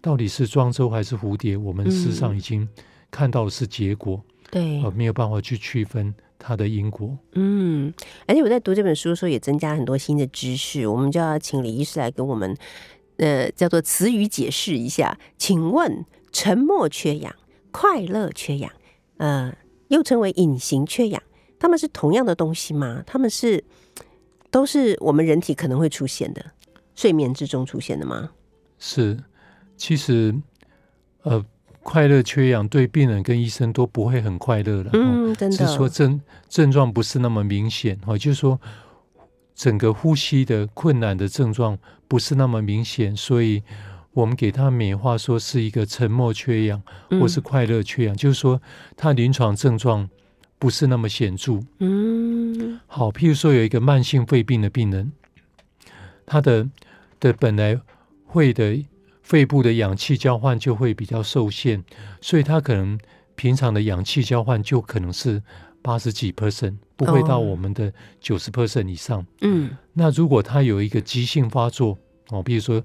[0.00, 2.66] 到底是庄周还是蝴蝶，我们事实上已经
[3.10, 4.22] 看到的是结果。
[4.50, 7.18] 对，没有办法去区分它的因果。
[7.32, 7.92] 嗯，
[8.26, 10.86] 而且我在读这本书的时候，也增加很多新的知识。
[10.86, 12.56] 我们就要请李医师来给我们，
[13.16, 15.18] 呃，叫做词语解释一下。
[15.36, 16.06] 请问？
[16.36, 17.34] 沉默缺氧、
[17.70, 18.70] 快乐缺氧，
[19.16, 19.56] 呃，
[19.88, 21.22] 又称为隐形缺氧，
[21.58, 23.02] 他们是同样的东西吗？
[23.06, 23.64] 他们是
[24.50, 26.44] 都是我们人体可能会出现的，
[26.94, 28.32] 睡眠之中出现的吗？
[28.78, 29.18] 是，
[29.78, 30.34] 其实，
[31.22, 31.42] 呃，
[31.82, 36.20] 快乐缺氧对病人跟医生都不会很快乐的，嗯，真的，是说症
[36.50, 38.60] 症状不是那么明显，哦，就是说
[39.54, 43.62] 整个呼吸的困难的症状不是那么明显，所以。
[44.16, 46.82] 我们给他美化说是一个沉默缺氧，
[47.20, 48.58] 或是快乐缺氧，就是说
[48.96, 50.08] 他临床症状
[50.58, 51.60] 不是那么显著。
[51.80, 55.12] 嗯好，譬如说有一个慢性肺病的病人，
[56.24, 56.66] 他的
[57.20, 57.78] 的本来
[58.24, 58.82] 会的
[59.22, 61.84] 肺部的氧气交换就会比较受限，
[62.22, 62.98] 所以他可能
[63.34, 65.42] 平常的氧气交换就可能是
[65.82, 69.26] 八十几 percent，不会到哦我们的九十 percent 以上。
[69.42, 71.98] 嗯那如果他有一个急性发作
[72.30, 72.82] 哦，比如说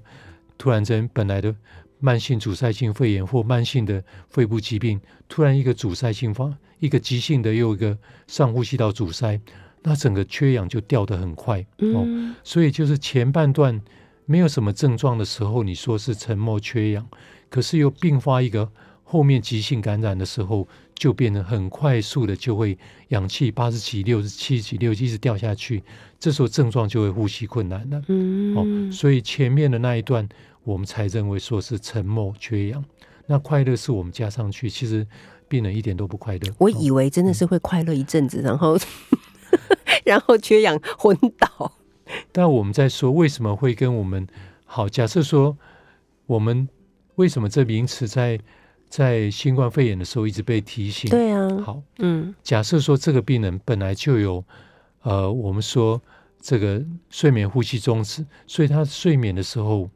[0.62, 1.52] 突然间本来的
[1.98, 7.98] 慢性阻塞性肺炎或慢性的肺部疾病，突然一个阻塞性发，一个急性的又一个
[8.28, 9.40] 上呼吸道阻塞，
[9.82, 12.04] 那整个缺氧就掉得很快哦。
[12.06, 13.82] 嗯所以就是前半段
[14.24, 17.04] 没有什么症状的时候，你说是沉默缺氧，
[17.50, 18.70] 可是又并发一个
[19.02, 25.82] 后面急性感染的时候，就变得很快速的就会氧气八十几、六十七几、六一直掉下去，
[26.20, 28.00] 这时候症状就会呼吸困难了。
[28.06, 30.28] 嗯哦，所以前面的那一段
[30.64, 32.84] 我们才认为说是沉默缺氧，
[33.26, 35.06] 那快乐是我们加上去，其实
[35.48, 36.54] 病人一点都不快乐。
[36.58, 38.78] 我哦以为真的是会快乐一阵子，然后
[40.04, 41.72] 然后缺氧昏倒。
[42.30, 44.26] 但我们在说为什么会跟我们
[44.64, 45.56] 好，假设说
[46.26, 46.68] 我们
[47.14, 48.38] 为什么这名词在
[48.88, 54.44] 在新冠肺炎的时候一直被提醒？，对啊，好，嗯假设说这个病人本来就有
[55.02, 56.00] 呃，我们说
[56.40, 59.88] 这个睡眠呼吸中止，所以他睡眠的时候，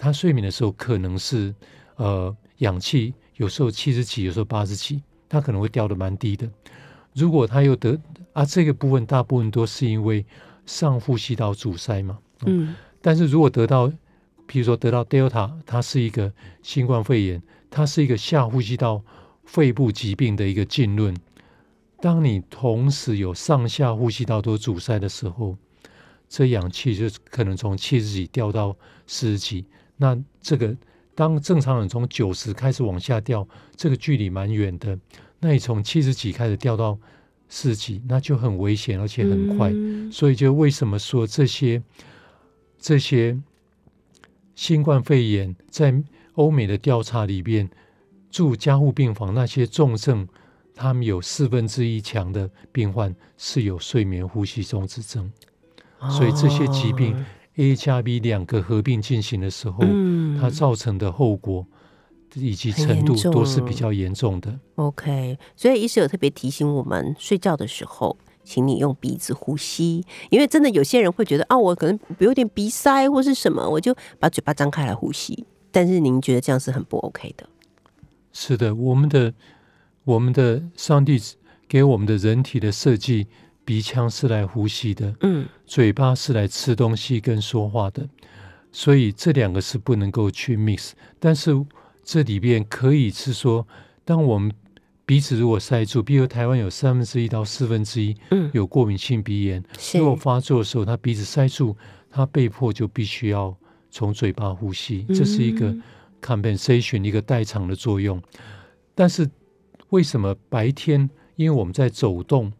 [0.00, 1.54] 他睡眠的时候可能是
[1.96, 6.50] 呃氧气有时候七十几，有时候八十几，他可能会掉的蛮低的。
[7.12, 8.00] 如果他又得
[8.32, 10.24] 啊，这个部分大部分都是因为
[10.64, 13.88] 上呼吸道阻塞嘛，嗯但是如果得到，
[14.48, 16.32] 譬如说得到 Delta，它是一个
[16.62, 19.02] 新冠肺炎，它是一个下呼吸道
[19.44, 21.14] 肺部疾病的一个浸润。
[22.00, 25.58] 当你同时有上下呼吸道都阻塞的时候，
[26.26, 28.74] 这氧气就可能从七十几掉到
[29.06, 29.66] 四十几。
[30.00, 30.74] 那这个
[31.14, 34.98] 当正常人从九十开始往下掉，这个距离蛮远的。
[35.38, 36.98] 那你从七十几开始掉到
[37.50, 39.70] 四十几，那就很危险，而且很快。
[39.74, 41.82] 嗯所以就为什么说这些
[42.78, 43.38] 这些
[44.54, 45.94] 新冠肺炎在
[46.34, 47.68] 欧美的调查里边，
[48.30, 50.26] 住加护病房那些重症，
[50.74, 55.30] 他们有四分之一强的病患是有睡眠呼吸中止症，
[56.10, 57.24] 所以这些疾病哦
[57.56, 61.66] A 加 B 两个合并进行的时候，嗯它造成的后果
[62.34, 64.58] 以及程度都是比较严重的。
[64.76, 75.44] OK，所以医师有特别提醒我们，睡觉的时候，请你用鼻子呼吸，因为真的有些人会觉得啊，我可能有点鼻塞或是什么，我就把嘴巴张开来呼吸。
[75.72, 77.48] 但是您觉得这样是很不 OK 的？
[78.32, 79.34] 是的，我们的
[80.04, 81.20] 我们的上帝
[81.68, 83.26] 给我们的人体的设计，
[83.70, 88.04] 鼻腔是来呼吸的，嗯嘴巴是来吃东西跟说话的，
[88.72, 90.90] 所以这两个是不能够去 mix。
[91.20, 91.52] 但是
[92.02, 93.64] 这里边可以是说，
[94.04, 94.52] 当我们
[95.06, 101.76] 鼻子如果塞住，比如台湾有三分之一到四分之一嗯，有过敏性鼻炎，是如果发作的时候，他鼻子塞住，
[102.10, 103.56] 他被迫就必须要
[103.88, 105.82] 从嘴巴呼吸，这是一个嗯
[106.20, 108.20] compensation 一个代偿的作用。
[108.96, 109.30] 但是
[109.90, 111.08] 为什么白天？
[111.36, 112.52] 因为我们在走动，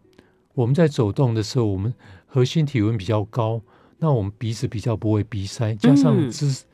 [0.61, 1.95] 我们在走动的时候，我们
[2.27, 3.63] 核心体温比较高，
[3.99, 6.65] 那我们鼻子比较不会鼻塞，加上嗯姿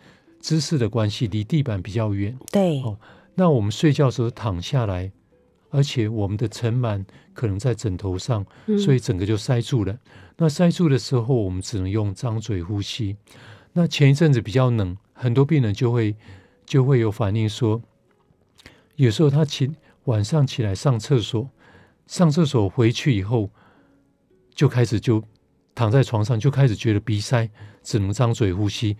[0.41, 2.37] 姿势的关系，离地板比较远。
[2.51, 2.99] 对，哦
[3.37, 5.13] 那我们睡觉的时候躺下来，
[5.71, 9.97] 而且我们的尘螨可能在枕头上，嗯所以整个就塞住了。
[10.37, 13.17] 那塞住的时候，我们只能用张嘴呼吸。
[13.73, 16.17] 那前一阵子比较冷，很多病人就会
[16.65, 17.81] 就会有反应说，
[18.97, 19.71] 有时候他起
[20.07, 21.49] 晚上起来上厕所，
[22.07, 23.51] 上厕所回去以后，
[24.57, 25.23] 就开始就
[25.75, 27.49] 躺在床上就开始觉得鼻塞，
[27.83, 28.97] 只能张嘴呼吸，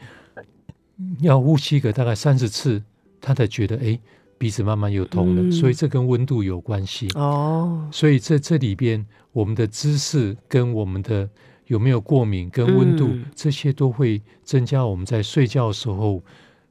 [1.21, 2.81] 要呼吸个大概三十次，
[3.21, 3.99] 他才觉得哎
[4.39, 5.43] 鼻子慢慢又通了。
[5.43, 7.09] 嗯所以这跟温度有关系。
[7.15, 11.29] 哦，所以在这里边，我们的姿势跟我们的
[11.69, 16.23] 有没有过敏跟温度，嗯这些都会增加我们在睡觉的时候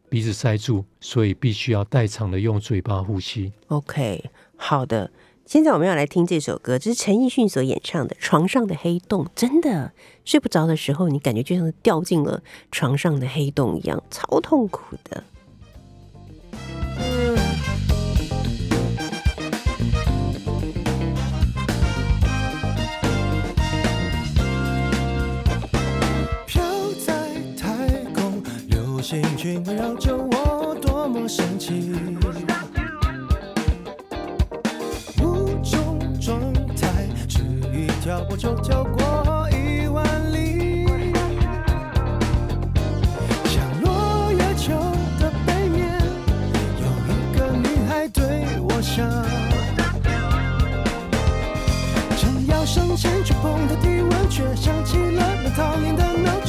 [0.07, 3.51] 鼻子塞住，所以必须要代偿的用嘴巴呼吸。
[3.69, 4.23] OK，
[4.55, 5.09] 好的。
[5.47, 9.25] 现在我们要来听这首歌，这是陈奕迅所演唱的《床上的黑洞》。
[9.35, 15.23] 真的睡不着的时候，你感觉就像掉进了床上的黑洞一样，超痛苦的。
[26.47, 26.63] 飘
[27.05, 27.13] 在
[27.55, 29.93] 太空，流星群围绕
[38.29, 40.85] 我就走过一万里，
[43.45, 44.73] 像落叶球
[45.19, 45.99] 的背面，
[46.79, 48.23] 有一个女孩对
[48.61, 49.03] 我笑。
[52.17, 56.44] 正要上前触碰的体温，却想起了那讨厌的冷。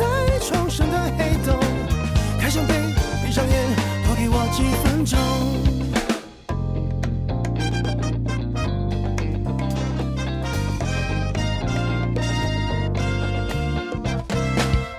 [0.00, 1.58] 在重生的黑洞，
[2.40, 2.74] 开香槟，
[3.22, 3.54] 闭上眼，
[4.06, 5.18] 多给我几分钟。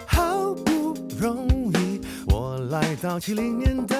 [0.05, 3.97] 好不容易，我来到七零年代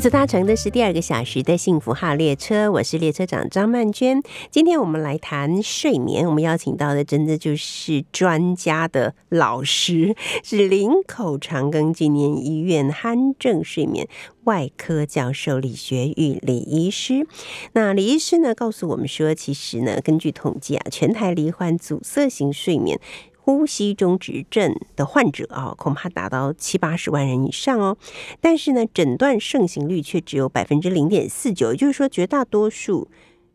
[0.00, 4.22] 这次搭乘的是第二个小时的幸福号列车，我是列车长张曼娟。
[4.50, 14.08] 今天我们来谈睡眠，我们邀请到的真的就是专家的老师，是林口长庚纪念医院鼾症睡眠
[14.44, 17.26] 外科教授李学玉李医师。
[17.74, 22.98] 那李医师呢告诉我们说，其实呢，根据统计啊，全台罹患阻塞型睡眠。
[23.42, 27.96] 呼吸中止症的患者啊，恐怕达到七八十万人以上哦。
[28.40, 33.08] 但是呢，诊断盛行率却只有百分之零点四九，也就是说，绝大多数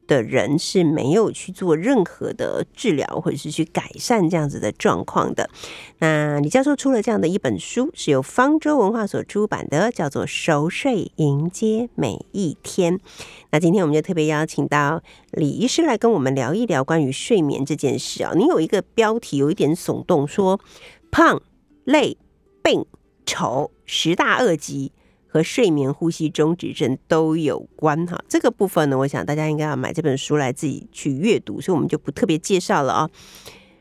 [0.07, 5.49] 的人是没有去做任何的治疗，或者是去改善这样子的状况的。
[5.99, 12.97] 那李教授出了这样的一本书，是由方舟文化所出版的，叫做《熟睡迎接每一天》。
[13.51, 15.01] 那今天我们就特别邀请到
[15.31, 18.33] 李医师来跟我们聊一聊关于睡眠这件事啊。
[18.35, 20.59] 你有一个标题有一点耸动，说
[21.11, 21.41] 胖、
[21.85, 22.17] 累、
[22.61, 22.85] 病、
[23.25, 24.91] 丑十大恶疾
[25.35, 28.23] 和睡眠呼吸中止症都有关哈。
[28.29, 33.09] 这个部分呢，我想大家应该要买这本书来自己去阅读，所以我们就不特别介绍了啊。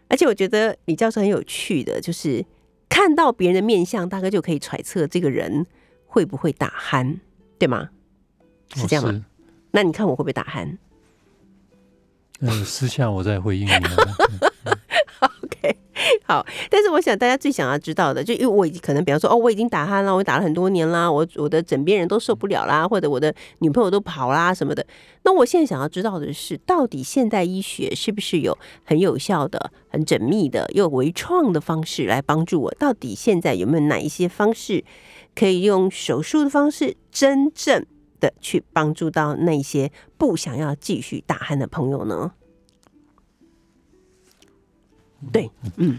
[0.09, 2.45] 而且我觉得李教授很有趣的，就是
[2.89, 5.65] 看到别人的面相，大概就可以揣测这个人
[6.07, 7.19] 会不会打鼾，
[7.57, 7.91] 对吗？
[8.75, 9.13] 是这样吗？
[9.13, 9.23] 哦
[9.71, 10.67] 那你看我会不会打鼾
[12.41, 13.71] 是呃，私下我再回应你
[16.25, 16.45] 好。
[16.71, 24.85] 但是我想大家最想要知道的，就因为我已经可能，比方说，哦，我已经打鼾了，我打了很多年啦，我我的枕边人都受不了啦，或者我的女朋友都跑啦什么的。
[25.23, 32.71] 那我现在想要知道的是，到底现代医学是不是有很有效的、很缜密的又微创的方式来帮助我？
[32.75, 34.85] 到底现在有没有哪一些方式
[35.35, 37.85] 可以用手术的方式真正
[38.21, 42.33] 的去帮助到那些不想要继续打鼾的朋友呢？
[45.33, 45.99] 对，嗯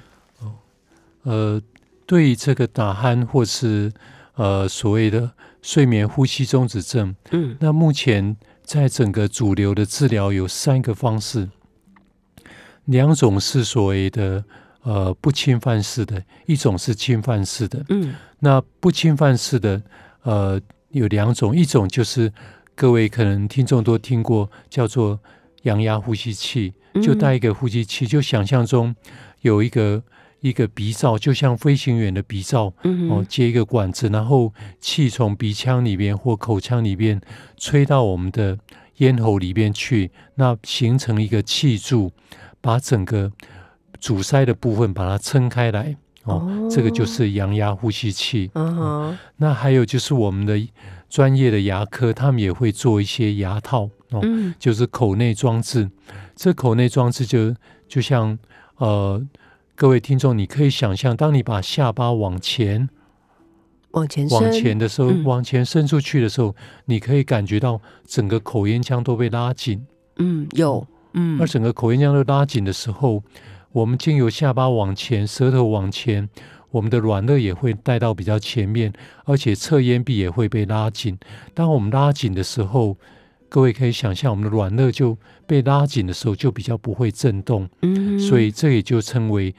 [1.26, 1.62] 呃，
[2.06, 3.92] 对于这个打鼾或是
[4.36, 7.58] 呃所谓的睡眠呼吸中止症，嗯。
[7.60, 11.50] 那目前在整个主流的治疗有三个方式，
[12.86, 14.46] 两种是所谓的
[14.84, 17.84] 呃不侵犯式的，一种是侵犯式的。
[17.90, 18.14] 嗯。
[18.40, 19.82] 那不侵犯式的
[20.22, 22.32] 呃有两种，一种就是
[22.76, 25.20] 各位可能听众都听过，叫做
[25.64, 28.96] 阳压呼吸器，就带一个呼吸器，就想象中
[29.42, 30.04] 有一个
[30.48, 37.20] 一个鼻罩，就像飞行员的鼻罩嗯哦，接一个管子，然后气从鼻腔里边或口腔里边
[37.58, 38.56] 吹到我们的
[38.98, 42.12] 咽喉里边去，那形成一个气柱，
[42.62, 43.32] 把整个
[44.00, 45.98] 阻塞的部分把它撑开来。
[46.26, 48.52] 哦，这个就是阳压呼吸器。
[49.38, 50.60] 那还有就是我们的
[51.10, 55.90] 专业的牙科，他们也会做一些牙套哦，嗯就是口内装置。
[56.36, 57.56] 这口内装置就
[57.88, 58.38] 就像
[58.78, 59.20] 呃，
[59.78, 62.88] 各位听众，你可以想象，当你把下巴往前
[63.92, 66.56] 往前往前的时候，嗯往前伸出去的时候，
[66.86, 69.86] 你可以感觉到整个口咽腔都被拉紧。
[70.16, 73.22] 嗯有嗯而整个口咽腔都拉紧的时候，
[73.74, 76.30] 我们经由下巴往前，舌头往前，
[76.72, 78.94] 我们的软腭也会带到比较前面，
[79.26, 81.18] 而且侧咽壁也会被拉紧。
[81.54, 82.96] 当我们拉紧的时候，
[83.56, 89.56] 各位可以想象，我们的软腭就被拉紧的时候，就比较不会震动，嗯所以这也就称为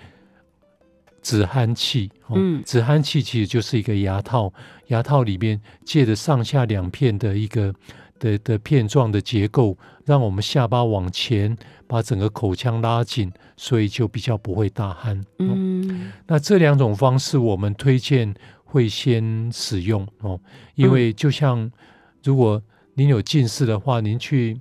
[1.22, 2.10] 止鼾器。
[2.26, 4.52] 哦嗯止鼾器其实就是一个牙套，
[4.88, 7.74] 牙套里面借着上下两片的一个
[8.18, 15.18] 的的片状的结构，让我们下巴往前，把整个口腔拉紧，所以就比较不会打鼾。
[15.22, 20.38] 哦嗯那这两种方式，我们推荐会先使用哦，
[20.74, 21.72] 因为就像
[22.22, 22.62] 如果
[22.98, 24.58] 您有近视的话，您去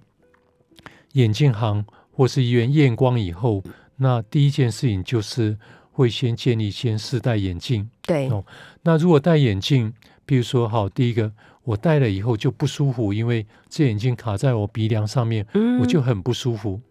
[1.14, 3.64] 眼镜行或是医院验光以后，
[3.96, 5.58] 那第一件事情就是
[5.90, 7.90] 会先建议先试戴眼镜。
[8.02, 8.44] 对哦
[8.84, 9.94] 那如果戴眼镜，
[10.26, 11.32] 比如说好，第一个
[11.64, 16.82] 我戴了以后就不舒服，因为这眼镜卡在我鼻梁上面，嗯我就很不舒服。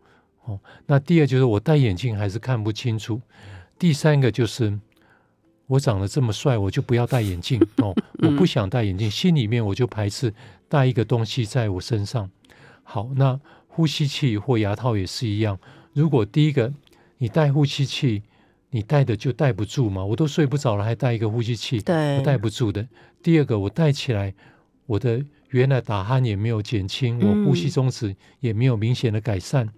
[0.45, 3.20] 哦，那第二就是我戴眼镜还是看不清楚。
[3.78, 4.78] 第三个就是
[5.66, 10.32] 我长得这么帅，我就不要戴眼镜哦，我不想戴眼镜，心里面我就排斥
[10.75, 12.29] 戴一个东西在我身上。
[12.83, 15.57] 好，那呼吸器或牙套也是一样。
[15.93, 16.72] 如果第一个
[17.18, 18.25] 你戴呼吸器，
[18.70, 22.85] 你戴的就戴不住嘛，我都睡不着了，还戴一个呼吸器，对我戴不住的。
[23.22, 24.35] 第二个，我戴起来，
[24.87, 29.68] 我的原来打鼾也没有减轻，我呼吸中止也没有明显的改善，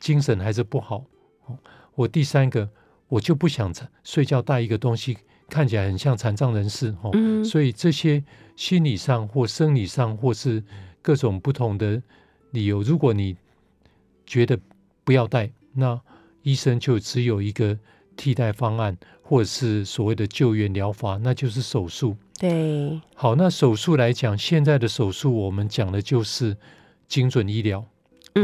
[0.00, 1.04] 精神还是不好。
[1.46, 1.56] 哦，
[1.94, 2.68] 我第三个，
[3.06, 3.72] 我就不想
[4.02, 5.16] 睡觉戴一个东西，
[5.48, 7.10] 看起来很像残障人士哦。
[7.12, 8.24] 嗯所以这些
[8.62, 10.62] 心理上或生理上或是
[11.02, 12.00] 各种不同的
[12.52, 13.36] 理由，如果你
[14.24, 14.56] 觉得
[15.02, 16.00] 不要戴，那
[16.42, 17.76] 医生就只有一个
[18.16, 22.16] 替代方案，或者是所谓的救援疗法，那就是手术。
[22.38, 26.56] 对，好，那手术来讲，现在的手术我们讲的就是
[27.08, 27.80] 精准医疗。
[27.80, 27.88] 好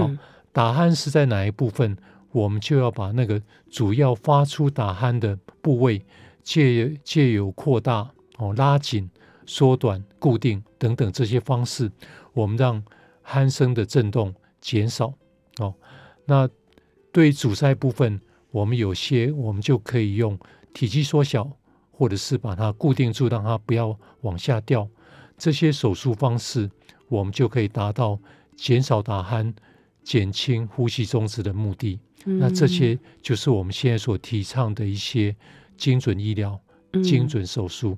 [0.09, 0.19] 嗯
[0.51, 1.97] 打鼾是在哪一部分，
[2.33, 3.41] 我们就要把那个
[3.71, 6.03] 主要发出打鼾的部位
[6.43, 9.09] 借借由扩大、哦拉紧、
[9.49, 11.91] 缩短、固定等等这些方式，
[12.35, 12.85] 我们让
[13.25, 15.15] 鼾声的震动减少。
[15.59, 15.75] 哦，
[16.27, 16.47] 那
[17.11, 18.21] 对于阻塞部分，
[18.51, 20.39] 我们有些我们就可以用
[20.75, 21.51] 体积缩小，
[21.91, 24.87] 或者是把它固定住，让它不要往下掉。
[25.39, 26.71] 这些手术方式，
[27.09, 28.21] 我们就可以达到
[28.55, 29.55] 减少打鼾、
[30.03, 31.99] 减轻呼吸中止的目的。
[32.25, 35.35] 那这些就是我们现在所提倡的一些
[35.79, 36.61] 精准医疗、
[37.03, 37.97] 精准手术。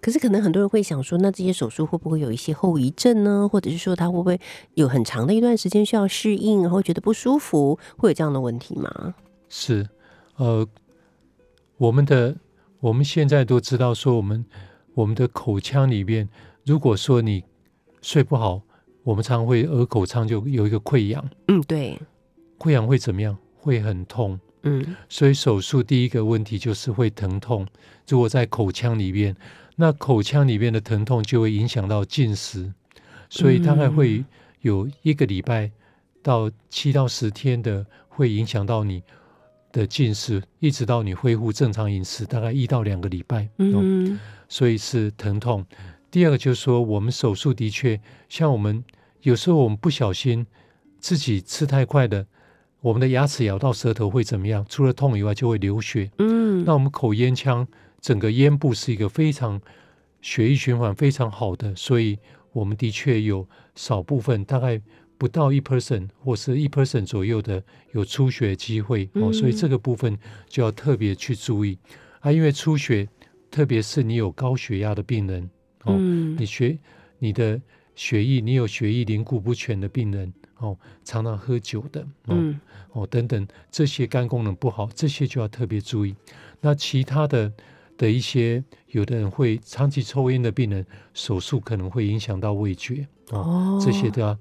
[0.00, 3.48] 可是可能很多人会想说，那这些手术会不会有一些后遗症呢？
[3.48, 4.40] 或者是说他会不会
[4.74, 9.14] 有很长的一段时间需要适应，然后觉得不舒服，会有这样的问题吗？
[9.48, 9.88] 是，
[10.36, 10.66] 呃，
[11.76, 12.36] 我们的
[12.80, 14.44] 我们现在都知道说，我们
[14.94, 16.28] 我们的口腔里面，
[16.64, 17.44] 如果说你
[18.02, 18.62] 睡不好，
[19.04, 21.98] 我们常会耳口腔就有一个溃疡，嗯，对，
[22.58, 23.36] 溃疡会怎么样？
[23.56, 24.38] 会很痛。
[24.64, 27.64] 嗯所以手术第一个问题就是会疼痛。
[28.08, 29.34] 如果在口腔里面，
[29.80, 32.72] 那口腔里面的疼痛就会影响到进食，
[33.30, 34.24] 所以大概会
[34.62, 35.70] 有一个礼拜
[36.20, 39.00] 到七到十天的，会影响到你
[39.70, 43.44] 的进食，一直到你恢复正常饮食，大概一到两个礼拜。
[43.44, 44.18] 哦嗯
[44.48, 45.64] 所以是疼痛。
[46.10, 48.82] 第二个就是说，我们手术的确，像我们
[49.20, 50.44] 有时候我们不小心
[50.98, 52.26] 自己吃太快的，
[52.80, 54.66] 我们的牙齿咬到舌头会怎么样？
[54.68, 56.10] 除了痛以外，就会流血。
[56.18, 57.64] 嗯那我们口咽腔
[58.00, 59.60] 整个咽部是一个非常
[60.20, 62.18] 血液循环非常好的，所以
[62.52, 64.80] 我们的确有少部分，大概
[65.16, 70.16] 不到一 percent 或是一 percent 左右的有出血机会哦，所以这个部分
[70.48, 71.78] 就要特别去注意。
[72.20, 73.08] 啊，因为出血，
[73.50, 75.48] 特别是你有高血压的病人
[75.84, 76.36] 哦，嗯。
[76.38, 76.78] 你血
[77.18, 77.60] 你的
[77.94, 82.60] 血液，你有血液凝固不全的病人哦，常常喝酒的哦，嗯。
[82.92, 86.14] 哦等等，这些肝功能不好，这些就要特别注意。
[86.60, 87.52] 那其他的
[87.98, 94.38] 的一些，有的人会长期抽烟的病人，手术可能会影响到味觉哦，哦这些都要。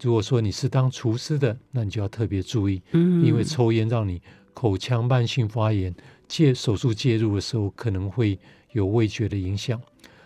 [0.00, 4.20] 如果说你是当厨师的，那你就要特别注意，嗯因为抽烟让你
[4.52, 5.94] 口腔慢性发炎，
[6.26, 8.38] 介手术介入的时候可能会
[8.72, 9.80] 有味觉的影响。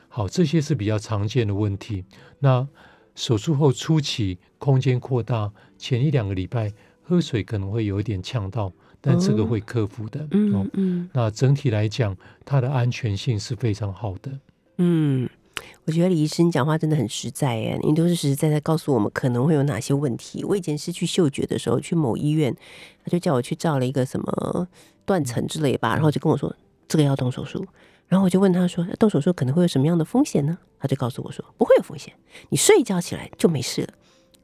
[0.09, 2.03] 好，这些是比较常见的问题。
[2.39, 2.67] 那
[3.15, 6.73] 手术后初期空间扩大，前一两个礼拜
[7.03, 10.21] 喝水可能会有一点呛到，但这个会克服的。
[10.21, 14.31] 哦嗯，嗯那整体来讲，它的安全性是非常好的。
[14.79, 15.29] 嗯，
[15.85, 20.45] 我觉得李医生讲话真的很实在耶，你都是实实在在告诉我们可能会有哪些问题。
[20.45, 22.55] 我以前失去嗅觉的时候，去某医院，
[23.05, 24.69] 他就叫我去照了一个什么
[25.05, 26.55] 断层之类吧，然后就跟我说
[26.87, 27.65] 这个要动手术。
[28.07, 30.57] 然后我就问他说，动手术可能会有什么样的风险呢？
[30.79, 32.15] 他就告诉我说不会有风险，
[32.49, 33.89] 你睡一觉起来就没事了。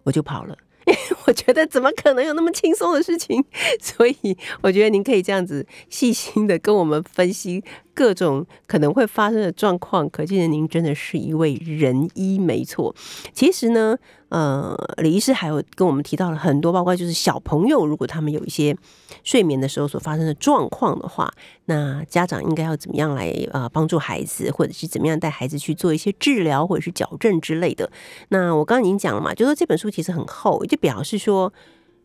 [0.02, 0.56] 我就跑了。
[1.26, 3.44] 我觉得怎么可能有那么轻松的事情？
[3.80, 7.62] 所以我觉得您可以这样子细心的跟我们分析
[7.94, 12.94] 各种可能会发生的状况，可见您真的是一位仁医，没错。
[13.32, 13.96] 其实呢，
[14.28, 18.76] 呃，李医师还有跟我们提到了很多，包括就是小朋友如果他们有一些
[19.22, 21.32] 睡眠的时候所发生的状况的话，
[21.66, 27.90] 那家长应该要怎么样来呃帮助孩子，或者是怎么样带孩子去做一些治疗或者是矫正之类的。
[28.30, 31.52] 那我刚刚已经讲了嘛，就说这本书其实很厚，就表示说。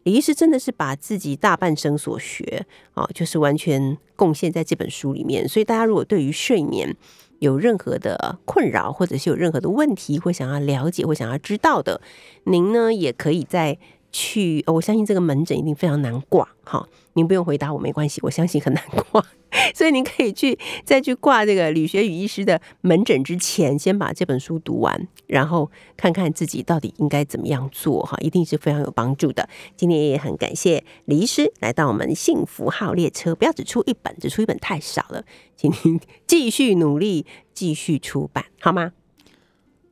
[0.10, 5.48] 李医师真的是把自己大半生所学啊，就是完全贡献在这本书里面。
[5.48, 6.96] 所以大家如果对于睡眠
[7.38, 12.02] 有任何的困扰，或者是有任何的问题，或想要了解或想要知道的，
[12.46, 13.78] 您呢也可以在
[14.12, 19.24] 去，我相信这个门诊一定非常难挂，哈，您不用回答我没关系，我相信很难挂，
[19.76, 29.48] 所以您可以去再去挂这个吕学宇医师的门诊之前，先把这本书读完，然后看看自己到底应该怎么样做，哈，一定是非常有帮助的。
[29.76, 35.24] 今天也很感谢李医师来到我们幸福号列车，不要只出一本，只出一本太少了，
[35.56, 38.92] 请您 继续努力，继续出版，好吗？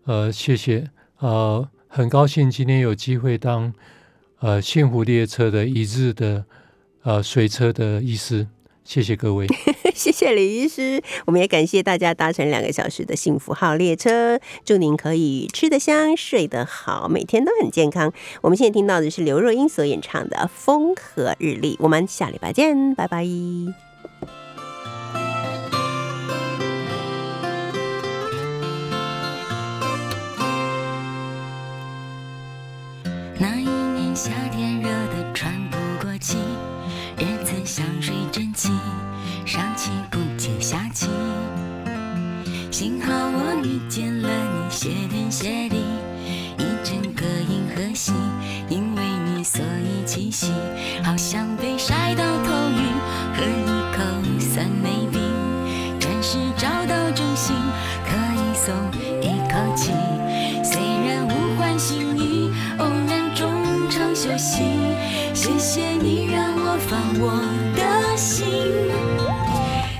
[0.05, 0.89] 呃，谢谢，
[1.19, 3.73] 呃，很高兴今天有机会当
[4.39, 6.45] 呃幸福列车的一日的
[7.03, 8.47] 呃随车的医师，
[8.83, 9.47] 谢谢各位。
[9.95, 18.13] 谢谢李医师，我们也感谢大家搭乘两个小时的幸福号列车，祝您可以吃得香、睡得好，每天都很健康。
[18.41, 23.86] 我们现在听到的是刘若英所演唱的《风和日丽》，我们下礼拜见，拜拜。
[34.17, 36.39] 夏天热得喘不过气，
[37.19, 38.71] 日子像水蒸气，
[39.45, 41.05] 上气不接下气。
[42.71, 45.75] 幸好我遇见了你，谢天谢地，
[46.57, 48.11] 一整个银河系，
[48.67, 50.51] 因为你所以栖息，
[51.03, 51.76] 好像被
[67.19, 67.31] 我
[67.75, 68.47] 的心。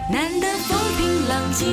[0.09, 1.67] 难得风平浪静，